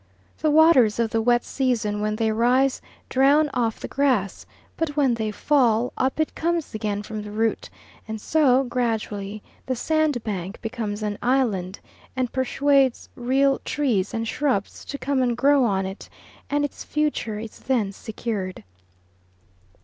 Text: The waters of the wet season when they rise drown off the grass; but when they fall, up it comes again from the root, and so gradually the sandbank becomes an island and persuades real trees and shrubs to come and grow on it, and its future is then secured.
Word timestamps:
The 0.39 0.49
waters 0.49 0.97
of 0.97 1.11
the 1.11 1.21
wet 1.21 1.43
season 1.45 2.01
when 2.01 2.15
they 2.15 2.31
rise 2.31 2.81
drown 3.07 3.51
off 3.53 3.79
the 3.79 3.87
grass; 3.87 4.47
but 4.75 4.97
when 4.97 5.13
they 5.13 5.29
fall, 5.29 5.93
up 5.95 6.19
it 6.19 6.33
comes 6.33 6.73
again 6.73 7.03
from 7.03 7.21
the 7.21 7.29
root, 7.29 7.69
and 8.07 8.19
so 8.19 8.63
gradually 8.63 9.43
the 9.67 9.75
sandbank 9.75 10.59
becomes 10.59 11.03
an 11.03 11.19
island 11.21 11.79
and 12.15 12.31
persuades 12.33 13.09
real 13.13 13.59
trees 13.63 14.11
and 14.11 14.27
shrubs 14.27 14.83
to 14.85 14.97
come 14.97 15.21
and 15.21 15.37
grow 15.37 15.63
on 15.65 15.85
it, 15.85 16.09
and 16.49 16.65
its 16.65 16.83
future 16.83 17.37
is 17.37 17.59
then 17.59 17.91
secured. 17.91 18.63